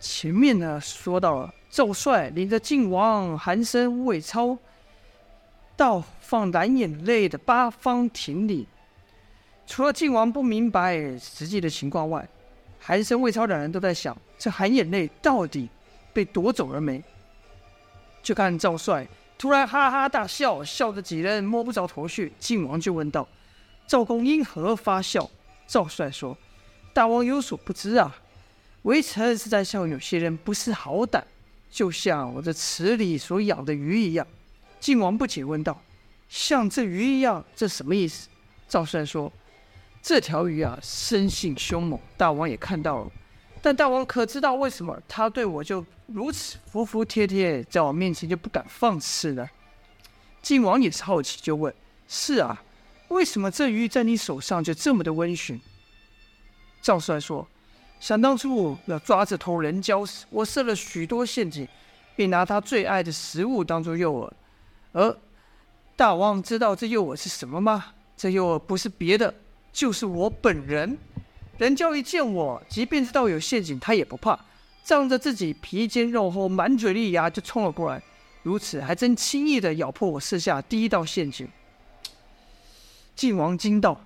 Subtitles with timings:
[0.00, 4.56] 前面呢说到了赵帅领着晋王、韩生、魏超
[5.76, 8.66] 到放蓝眼泪的八方亭里，
[9.66, 12.26] 除了晋王不明白实际的情况外，
[12.78, 15.68] 韩生、魏超两人都在想：这蓝眼泪到底
[16.14, 17.02] 被夺走了没？
[18.22, 19.06] 就看赵帅
[19.36, 22.32] 突然哈哈大笑，笑得几人摸不着头绪。
[22.38, 23.28] 晋王就问道
[23.86, 25.30] ：“赵公因何发笑？”
[25.68, 26.36] 赵帅说
[26.92, 28.16] ：“大王有所不知啊。”
[28.82, 31.22] 微臣是在笑有些人不识好歹，
[31.70, 34.26] 就像我这池里所养的鱼一样。
[34.80, 35.82] 晋王不解问道
[36.30, 38.28] ：“像这鱼一样，这什么意思？”
[38.66, 39.30] 赵帅说
[40.00, 43.12] ：“这条鱼啊，生性凶猛，大王也看到了。
[43.60, 49.46] 但大王可知道为什么他对我就如此服服帖帖，在我面前就不敢放肆呢？”
[50.40, 51.74] 晋王也是好奇，就问
[52.08, 52.62] ：“是啊，
[53.08, 55.60] 为什么这鱼在你手上就这么的温驯？”
[56.80, 57.46] 赵帅说。
[58.00, 61.68] 想当初要抓这头人交时，我设了许多陷阱，
[62.16, 64.30] 并拿他最爱的食物当做诱饵。
[64.92, 65.16] 而
[65.94, 67.92] 大王知道这诱饵是什么吗？
[68.16, 69.32] 这诱饵不是别的，
[69.70, 70.96] 就是我本人。
[71.58, 74.46] 人蛟一见我，即便知道有陷阱，他也不怕，
[74.82, 78.02] 仗着自己皮坚肉厚、满嘴利牙就冲了过来。
[78.42, 81.46] 如此还真轻易地咬破我设下第一道陷阱。
[83.14, 84.00] 晋王惊道：“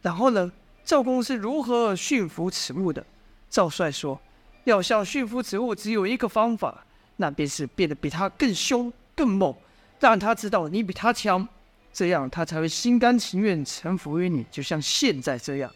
[0.00, 0.52] 然后呢？
[0.84, 3.04] 赵公是如何驯服此物的？”
[3.52, 4.18] 赵帅说
[4.64, 6.86] ：“要想驯服此物，只有一个方法，
[7.16, 9.54] 那便是变得比他更凶、更猛，
[10.00, 11.46] 让他知道你比他强，
[11.92, 15.70] 这样他才会心甘情愿臣服于你，就像现在这样。”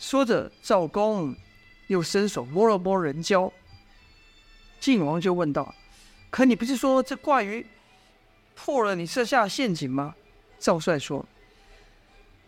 [0.00, 1.36] 说着，赵公
[1.88, 3.52] 又伸手摸了摸人蛟。
[4.80, 5.74] 晋王就问道
[6.30, 7.66] ：“可你不是说这怪鱼
[8.54, 10.14] 破了你设下的陷阱吗？”
[10.58, 11.26] 赵帅说：“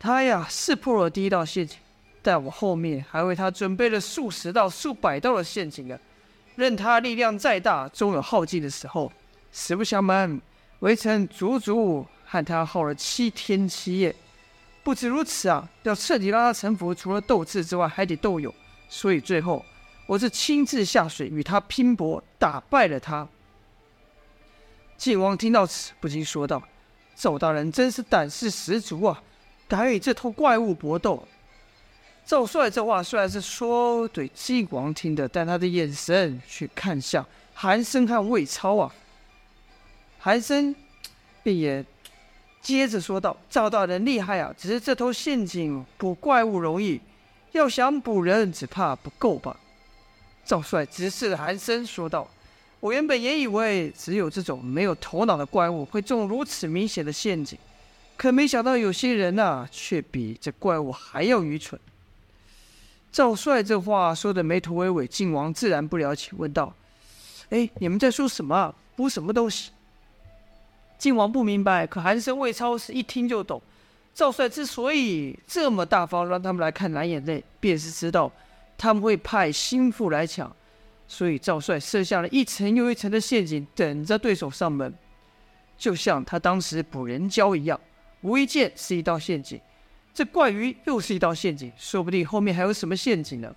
[0.00, 1.77] 他呀，是破了第一道陷阱。”
[2.27, 5.96] 在我后面还为他准备了数十道、数百道的陷阱啊！
[6.56, 9.12] 任他力量再大，终有耗尽的时候。
[9.52, 10.41] 实不相瞒，
[10.80, 14.12] 微臣足足和他耗了七天七夜。
[14.83, 18.52] 不止如此啊，要彻底让他臣服，除了斗智之外，还得斗勇。
[18.89, 19.64] 所以最后，
[20.08, 23.28] 我是亲自下水与他拼搏，打败了他。
[24.96, 26.61] 晋王听到此，不禁说道
[27.14, 29.22] ：“赵大人真是胆识十足啊，
[29.68, 31.22] 敢与这头怪物搏斗。”
[32.27, 38.92] 赵帅这话虽然是说对晋王听的，但他的眼神却看向韩生和魏超啊。
[40.19, 40.75] 韩生
[41.45, 41.85] 便也
[42.61, 47.01] 接着说道：“赵大人厉害啊，只是这头陷阱捕怪物容易，
[47.53, 49.57] 要想捕人，只怕不够吧？”
[50.45, 52.29] 赵帅直视着韩生说道
[52.81, 57.57] ：“我原本也以为只有这种没有头脑的怪物会中如此明显的陷阱，
[58.17, 61.81] 可没想到有些人呐，却比这怪物还要愚蠢。”
[63.16, 66.74] 赵帅这话说的没头没尾，晋王自然不了解，问道
[67.48, 68.74] ：“哎，你们在说什么啊？
[68.94, 69.70] 捕什么东西？”
[70.98, 73.62] 晋王不明白，可韩生、魏超是一听就懂。
[74.12, 78.30] 赵帅之所以这么大方，让他们来看蓝眼泪，便是知道
[78.77, 80.54] 他们会派心腹来抢，
[81.08, 84.94] 所以赵帅设下了一层又一层的陷阱，等着对手上门。
[85.78, 87.80] 就像他当时捕人蛟一样，
[88.20, 89.58] 无意间是一道陷阱。
[90.16, 93.54] 这怪鱼又是一道陷阱，说不定后面还有什么陷阱呢？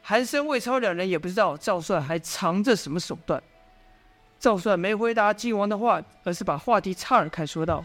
[0.00, 3.42] 韩生、魏超两人也不知道赵帅还藏着什么手段。
[4.38, 7.84] 赵帅没回答晋王的话，而是把话题岔开，说道：“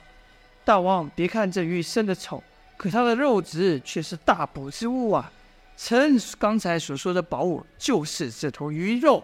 [0.64, 2.42] 大王，别看这鱼生得丑，
[2.78, 5.30] 可它的肉质却是大补之物啊！
[5.76, 9.22] 臣刚才所说的宝物就是这头鱼肉。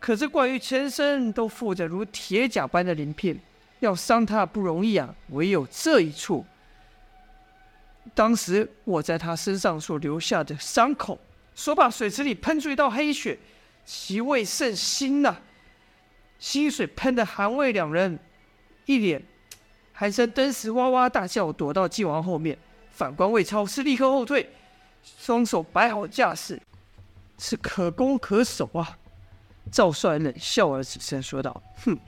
[0.00, 3.38] 可这怪鱼全身都附着如铁甲般的鳞片，
[3.80, 6.42] 要伤它不容易啊，唯有这一处。”
[8.14, 11.18] 当时我在他身上所留下的伤口，
[11.54, 13.38] 所把水池里喷出一道黑血，
[13.84, 15.36] 其味甚腥呐！
[16.40, 18.18] 腥水喷得韩魏两人
[18.84, 19.22] 一脸，
[19.92, 22.56] 寒生登时哇哇大叫，躲到晋王后面。
[22.90, 24.48] 反观魏超是立刻后退，
[25.18, 26.60] 双手摆好架势，
[27.38, 28.96] 是可攻可守啊！
[29.70, 31.98] 赵帅冷笑而起身说道：“哼，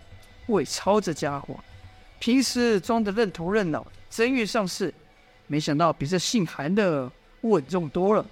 [0.46, 1.58] 魏超这家伙，
[2.18, 4.94] 平时装得认头认脑，真遇上事。”
[5.48, 7.10] 没想到比这姓韩的
[7.40, 8.24] 稳重多了。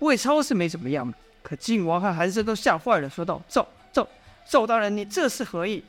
[0.00, 4.06] 魏超是没怎么样，可晋王和韩生都吓坏了，说道：“赵赵
[4.48, 5.84] 赵大人，你这是何意？”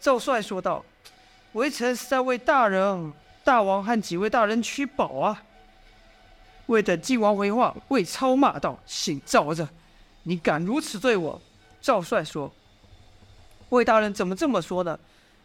[0.00, 0.84] 赵帅说道
[1.54, 3.12] ：“微臣是在为大人、
[3.44, 5.42] 大王和几位大人取宝啊。”
[6.66, 9.68] 未等晋王回话，魏超骂道：“姓赵的，
[10.24, 11.40] 你敢如此对我？”
[11.80, 12.52] 赵帅说
[13.70, 14.98] ：“魏大人怎么这么说呢？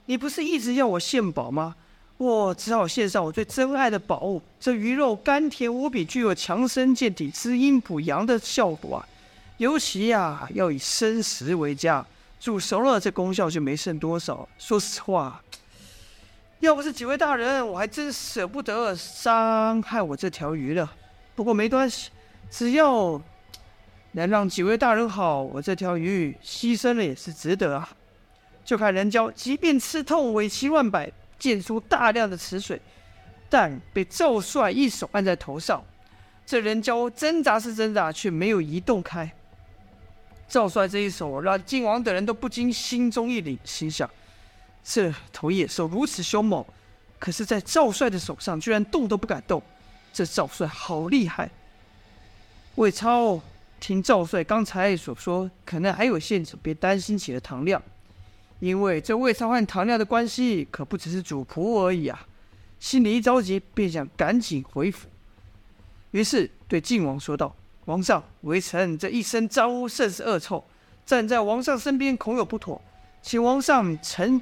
[0.07, 1.75] 你不是一直要我献宝吗？”
[2.21, 9.07] 我只好献上我最珍爱的宝物，这鱼肉甘甜无比，具有强身健体、滋阴补阳的效果啊！
[9.57, 12.05] 尤其呀、啊，要以生食为佳，
[12.39, 14.47] 煮熟了这功效就没剩多少。
[14.59, 15.41] 说实话，
[16.59, 20.93] 要不是几位大人，我还真舍不得伤害我这条鱼了。
[21.33, 22.11] 不过没关系，
[22.51, 23.19] 只要
[24.11, 27.89] 能让几位大人好，我这条鱼牺牲了也是值得啊。
[28.63, 31.11] 就看人家，即便吃痛，尾鳍乱摆，
[31.41, 32.79] 溅出大量的池水，
[33.49, 35.83] 但被赵帅一手按在头上。
[36.45, 39.31] 这人蛟挣扎是挣扎，却没有移动开。
[40.47, 44.07] 赵帅这一手让靖王等人都不禁心中一凛，心想：
[44.83, 46.63] 这头野兽如此凶猛，
[47.17, 49.63] 可是，在赵帅的手上居然动都不敢动。
[50.13, 51.49] 这赵帅好厉害！
[52.75, 53.41] 魏超
[53.79, 57.81] 听赵帅刚才所说，可能还有线索，别担心起了唐亮，
[58.61, 62.27] 因为这魏超和唐亮的关系可不只是主仆而已啊！
[62.79, 65.07] 心里一着急，便想赶紧回府。
[66.11, 67.55] 于是对晋王说道
[67.85, 70.63] ：“王上，微臣这一身脏污甚是恶臭，
[71.03, 72.79] 站在王上身边恐有不妥，
[73.23, 74.39] 请王上臣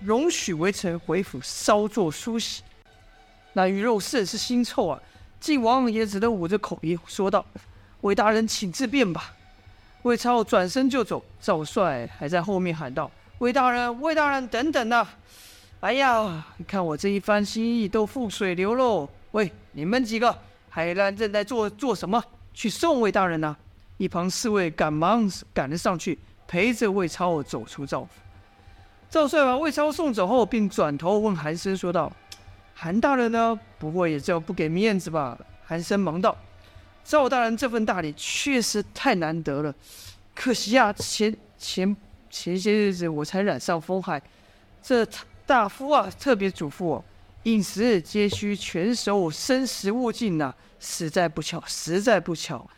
[0.00, 2.62] 容许微臣回府稍作梳洗。”
[3.52, 5.02] 那鱼肉甚是腥臭啊！
[5.40, 7.44] 晋王也只得捂着口鼻说道
[8.00, 9.34] ：“魏大人，请自便吧。”
[10.04, 15.06] 魏超转身就走，赵帅还在后面喊道：“魏大人，魏大人，等等呐！
[15.80, 19.08] 哎呀，你看我这一番心意都付水流喽！
[19.30, 20.36] 喂，你们几个！”
[20.68, 22.22] 海兰正在做做什么？
[22.52, 23.56] 去送魏大人呢、
[23.96, 26.18] 一旁侍卫赶忙赶了上去，
[26.48, 28.08] 陪着魏超走出赵府。
[29.08, 32.12] 赵帅把魏超送走后，并转头问韩生说道
[32.74, 33.58] ：“韩大人呢？
[33.78, 36.36] 不会也叫不给面子吧？”韩生忙道
[37.04, 39.72] ：“赵大人这份大礼确实太难得了，
[40.34, 41.96] 可惜啊，前前
[42.30, 44.22] 前些日子我才染上风寒，
[44.82, 45.06] 这
[45.46, 47.04] 大夫啊特别嘱咐我。”
[47.44, 50.52] 饮食皆需全熟，生食勿进呐！
[50.80, 52.68] 实在不巧，实在不巧，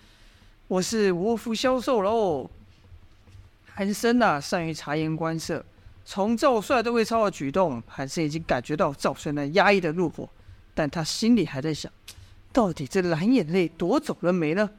[0.68, 2.48] 我是无福消受喽。
[3.74, 5.64] 韩生呐，善于察言观色，
[6.04, 10.28] 从赵帅对魏超的举动，韩生已经感觉到赵帅那压抑的怒火，
[10.74, 11.90] 但他心里还在想，
[12.52, 14.70] 到底这蓝眼泪夺走了没呢？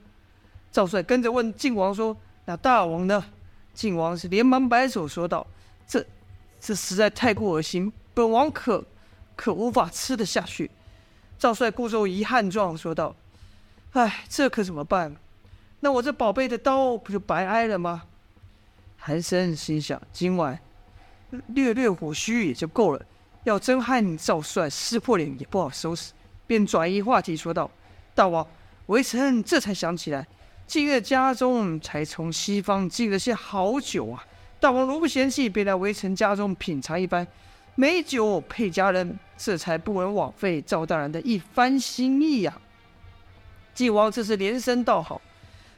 [0.71, 2.15] 赵帅跟着问晋王说
[2.45, 3.25] ：“那大王呢？”
[3.73, 5.45] 晋王是连忙摆手说道
[5.87, 6.05] ：“这，
[6.59, 8.85] 这实在太过恶心，本王可。”
[9.33, 10.69] 可无法吃得下去，
[11.39, 13.15] 赵帅故作遗憾状说道
[13.93, 15.15] ：“哎，这可怎么办？
[15.79, 18.03] 那我这宝贝的刀不就白挨了吗？”
[18.97, 20.59] 韩生心想：今晚
[21.47, 23.03] 略略火虚也就够了，
[23.45, 26.11] 要真和赵帅撕破脸也不好收拾，
[26.45, 27.71] 便转移话题说道
[28.13, 28.45] ：“大王，
[28.87, 30.27] 微臣这才想起来，
[30.71, 34.25] 近日家中才从西方进了些好酒啊，
[34.57, 37.27] 大王如不嫌弃，便来微臣家中品尝一番。”
[37.75, 42.63] 美酒配佳人，这才不能枉费赵大人的一番心意呀、啊！
[43.73, 45.21] 晋王这是连声道好，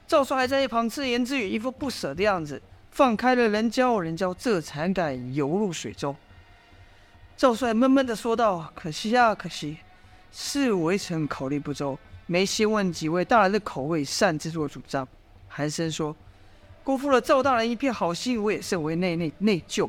[0.07, 2.61] 赵帅还在一旁自言自语，一副不舍的样子。
[2.91, 6.15] 放开了人教，人蛟这才敢游入水中。
[7.35, 9.77] 赵帅闷闷的说道：“可惜啊，可惜，
[10.31, 11.97] 是微臣考虑不周，
[12.33, 15.07] 没先问几位大人的口味，擅自做主张。”
[15.47, 16.15] 韩生说
[16.83, 19.87] ：“辜负了赵大人一片好心，我也甚为内内内疚。”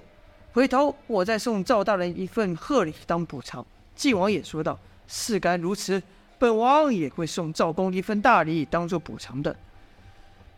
[0.52, 3.64] 回头我再送赵大人一份贺礼当补偿。
[3.96, 6.02] 晋王也说道：“事该如此，
[6.38, 9.56] 本王也会送赵公一份大礼当做补偿的。”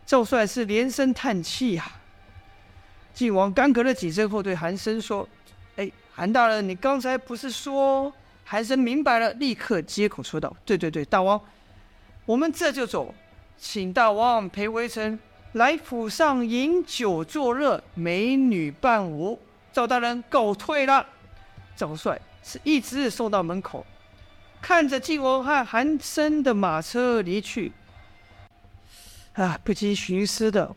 [0.05, 1.89] 赵帅是连声叹气呀。
[3.13, 5.25] 晋王干咳了几声后，对韩生说
[5.77, 8.11] ：“哎，韩大人，你刚才不是说？”
[8.43, 11.41] 韩生明白了，立刻接口说道：“对对对，大王，
[12.27, 13.15] 我们这就走，
[13.57, 15.17] 请大王陪微臣
[15.53, 19.39] 来府上饮酒作乐，美女伴舞。”
[19.71, 21.07] 赵大人告退了，
[21.73, 23.85] 赵帅是一直送到门口，
[24.61, 27.71] 看着晋王和韩生的马车离去，
[29.35, 30.75] 啊，不禁寻思的：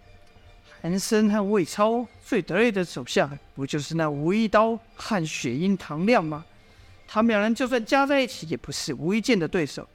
[0.80, 6.45] 韩生和魏超最得意的手下，不就是那无一刀和雪鹰唐亮吗？
[7.09, 9.88] 他们两人就算加在一起，也不是无一剑的对手，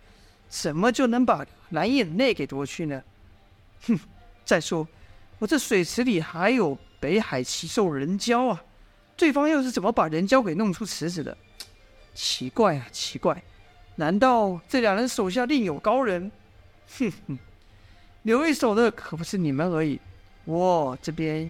[0.48, 3.04] 怎么就能把蓝眼泪给夺去呢？
[3.88, 4.00] 哼！
[4.46, 4.88] 再说，
[5.40, 8.64] 我这水池里还有北海奇兽人蛟啊！
[9.18, 11.36] 对方又是怎么把人蛟给弄出池子的？
[12.14, 13.44] 奇怪啊，奇怪！
[13.96, 16.32] 难道这两人手下另有高人？
[17.00, 17.40] 哼哼，
[18.24, 20.00] 留一手的可不是你们而已，
[20.44, 21.50] 我这边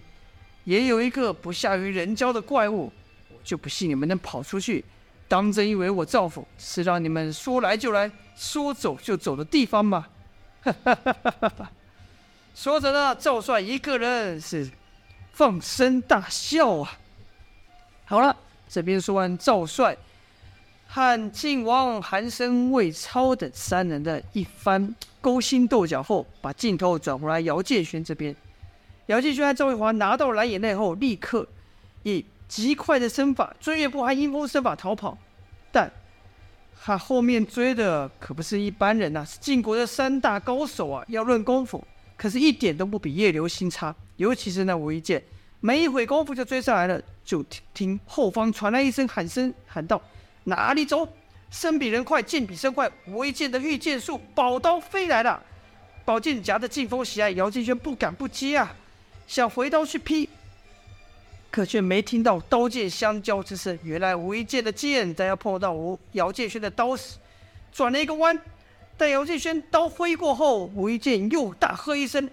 [0.64, 2.92] 也有一个不下于人蛟的怪物，
[3.30, 4.84] 我就不信你们能跑出去，
[5.28, 10.06] 当真以为我赵府是让你们说来就来、说走就走的地方吗？
[12.54, 14.70] 说着呢，赵帅一个人是
[15.32, 16.98] 放声大笑啊。
[18.04, 18.36] 好了，
[18.68, 19.96] 这边说完赵帅
[20.86, 28.34] 和晋王韩生、魏超等三人的一番勾心斗角后，把镜头转回来姚建轩这边。
[29.06, 31.46] 姚建轩和赵月华拿到蓝眼泪后，立刻
[32.04, 35.16] 以极快的身法追月步还阴风身法逃跑，
[35.72, 35.90] 但
[36.80, 41.04] 他后面追的可不是一般人呐、是晋国的三大高手啊！
[41.08, 41.84] 要论功夫，
[42.16, 43.94] 可是一点都不比叶流星差。
[44.16, 45.22] 尤其是那吴一剑，
[45.60, 47.02] 没一会功夫就追上来了。
[47.24, 50.00] 就听听后方传来一声喊声，喊道
[50.44, 51.08] ：“哪里走？
[51.50, 55.42] 身比人快，剑比身快。”吴一剑的御剑术，宝刀飞来了，
[56.04, 58.76] 宝剑夹着劲风袭来，姚建轩不敢不接啊。
[59.26, 60.28] 想回刀去劈，
[61.50, 63.78] 可却没听到刀剑相交之声。
[63.82, 67.16] 原来吴一剑的剑在要碰到吴姚建轩的刀时，
[67.72, 68.38] 转了一个弯。
[68.98, 72.28] 待姚建轩刀挥过后，吴一剑又大喝一声，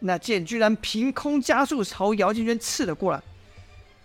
[0.00, 3.22] 那剑居然凭空加速朝姚建轩刺了过来。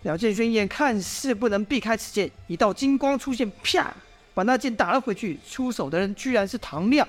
[0.04, 3.94] 姚建轩眼看是不能避开此剑，一道金光出现，啪，
[4.34, 5.38] 把那剑打了回去。
[5.50, 7.06] 出手的人居然是唐亮。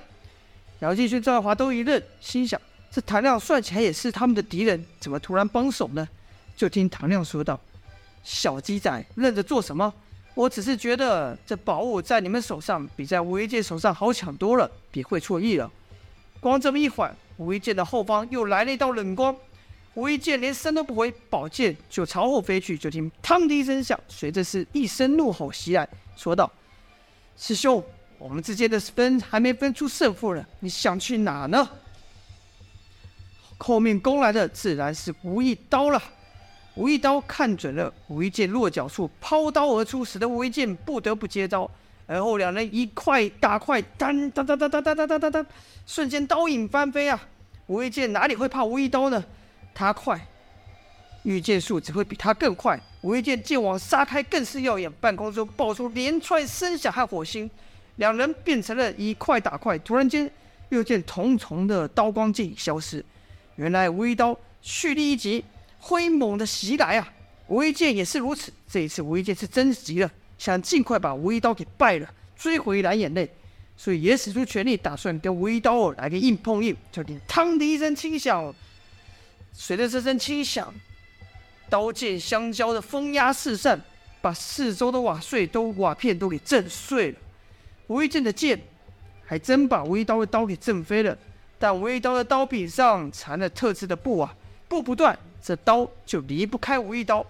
[0.81, 2.61] 姚建轩、赵月华都一愣，心想。
[2.91, 6.09] 这唐亮算起来也是他们的敌人，怎么突然帮手呢？
[6.59, 7.59] 就听唐亮说道
[8.25, 9.95] ：“小鸡仔，愣着做什么？
[10.35, 15.71] 我只是觉得这宝物在你们手上比在吴一剑手上好抢多了，别会错意了。”
[16.41, 19.35] 光这么一会儿，吴一剑的后方又来了一道冷光，
[19.95, 22.77] 吴一剑连身都不回，宝剑就朝后飞去。
[22.77, 26.51] 就听“砰”的一声响，随着是一声怒吼袭来，说道
[27.39, 27.81] ：“师兄，
[28.19, 31.69] 我们之间的分还没分出胜负呢，你想去哪呢？”
[33.59, 36.03] 后面攻来的自然是吴一刀了。
[36.79, 41.69] 吴一刀看准了吴一剑落脚处，抛刀而出，使得吴一剑不得不接招。
[42.07, 45.47] 而后两人一块打块，当当当当当当当当当，
[45.85, 47.21] 瞬间刀影翻飞啊！
[47.67, 49.23] 吴一剑哪里会怕吴一刀呢？
[49.75, 50.25] 他快，
[51.25, 52.81] 御剑术只会比他更快。
[53.01, 57.51] 吴一剑剑网杀开，更是耀眼，半空中爆出连串声响和火星，
[57.97, 59.77] 两人变成了一块打块。
[59.81, 60.31] 突然间，
[60.69, 63.05] 又见重重的刀光剑影消失。
[63.57, 65.45] 原来吴一刀蓄力一击，
[65.79, 67.13] 挥猛的袭来啊！
[67.47, 73.31] 吴一剑也是如此，这一次吴一剑是真急了，想尽快把吴一刀给败了，追回蓝眼泪，
[73.77, 76.77] 所以也使出全力，打算跟吴一刀来个硬碰硬。
[76.93, 78.55] 就听“嘡”的一声轻响，
[79.53, 80.75] 随着这声轻响，
[81.71, 83.81] 刀剑相交的风压四散，
[84.21, 87.19] 把四周的瓦碎都瓦片都给震碎了。
[87.87, 88.61] 吴一剑的剑
[89.25, 91.17] 还真把吴一刀的刀给震飞了。
[91.59, 94.37] 但吴一刀的刀柄上缠了特制的布啊，
[94.69, 97.25] 布不断，这刀就离不开吴一刀。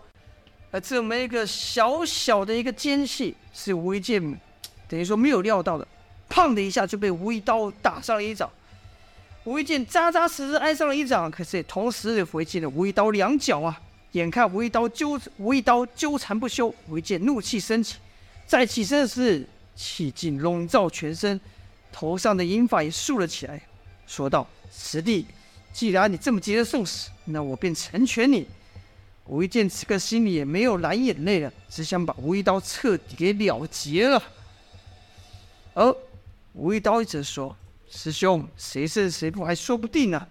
[0.71, 4.21] 而这么一个小小的一个间隙，是吴一剑
[4.87, 5.87] 等于说没有料到的，
[6.29, 8.51] 砰的一下就被吴一刀打上了一掌。
[9.45, 13.81] 吴一剑扎扎实实挨上了一掌，可是也同时也回击了吴一刀两脚啊！
[14.13, 17.97] 眼看吴一刀纠吴一刀纠缠不休，吴一剑怒气升起，
[18.47, 21.41] 再起身时气劲笼罩全身，
[21.91, 23.61] 头上的银发也竖了起来。
[24.07, 25.27] 说道：“师弟，
[25.73, 28.47] 既然你这么急着送死，那我便成全你。”
[29.27, 34.23] 吴一剑此刻心里也没有蓝眼泪了，只想把吴一刀彻底给了结了。
[35.75, 35.95] 而
[36.55, 37.55] 吴一刀则说
[37.91, 40.27] ：“师兄，谁胜谁负还说不定呢。”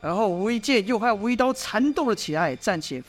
[0.00, 3.02] 然后吴一剑又和吴一刀缠斗了起来，暂且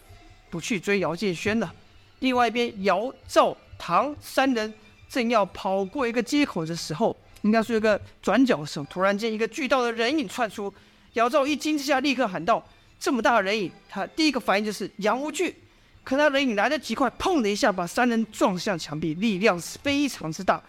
[0.50, 1.72] 不去追姚建轩了。
[2.20, 4.74] 另外一边，姚、赵、唐三人
[5.10, 7.16] 正要跑过一个街口的时候。
[7.44, 10.74] 应该是一个转角的时候，突然间一个巨大的人影窜出，
[11.14, 12.64] 姚兆一惊之下立刻喊道
[13.00, 15.56] ：“这么大的人影！”他第一个反应就是杨无惧。
[16.04, 20.62] 可那人影来得极快，砰的一下把三人撞向墙壁，力量是非常之大，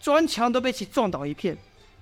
[0.00, 1.56] 砖墙都被其撞倒一片。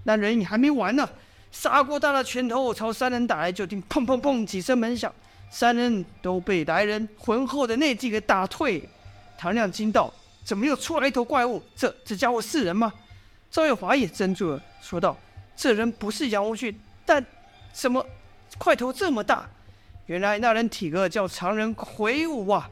[0.04, 1.08] 那人影还没完呢，
[1.50, 5.12] 砂锅大的拳头朝三人打来，就听砰砰砰几声闷响，
[5.50, 8.86] 三人都被来人浑厚的内劲给打退。
[9.36, 10.12] 唐亮惊道
[10.44, 11.60] ：“怎么又出来一头怪物？
[11.74, 12.92] 这这家伙是人吗？”
[13.50, 15.16] 赵月华也怔住了，说道
[15.56, 17.24] ：“这人不是杨无惧，但
[17.74, 18.06] 怎么
[18.56, 19.50] 块头这么大？
[20.06, 22.70] 原来那人体格叫常人魁梧啊，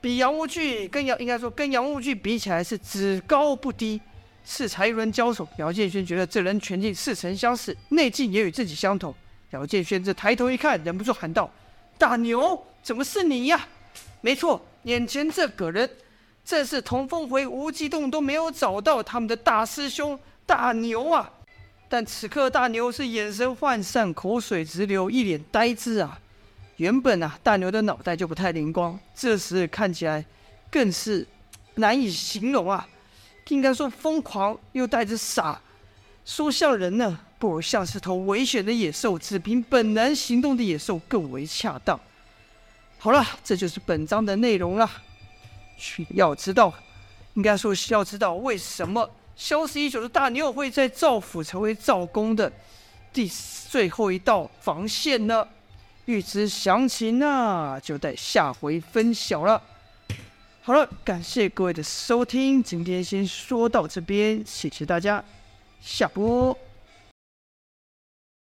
[0.00, 4.00] 比杨无惧跟杨应该说跟杨无惧比起来是只高不低。
[4.44, 9.14] 适才一轮交手，姚建轩觉得这人拳劲似曾相识，内劲也与自己相同。
[9.50, 11.48] 姚建轩这抬头一看，忍不住喊道
[11.96, 13.68] ：‘大牛，怎么是你呀？’
[14.20, 15.88] 没错，眼前这个人。”
[16.44, 21.30] 正是同风回无极洞都没有找到他们的大师兄大牛啊！
[21.92, 26.18] 但此刻大牛是眼神涣散，口水直流，一脸呆滞啊！
[26.78, 30.24] 原本啊，大牛的脑袋就不太灵光，这时看起来
[30.70, 31.26] 更是
[31.74, 32.88] 难以形容啊！
[33.48, 35.60] 应该说疯狂又带着傻，
[36.24, 42.00] 说像人呢，不如像是头危险的野兽，只凭本能行动的野兽更为恰当。
[42.96, 44.90] 好了，这就是本章的内容了。
[46.14, 46.72] 要知道，
[47.34, 49.10] 应该说是要知道为什么
[49.42, 52.50] 消失已久的大牛会在赵府成为赵公的
[53.12, 53.28] 第
[53.68, 55.44] 最后一道防线呢？
[56.04, 59.60] 欲知详情那就待下回分晓了。
[60.62, 65.24] 好了，感谢各位的收听，今天先说到这边，谢谢大家，
[65.80, 66.56] 下播。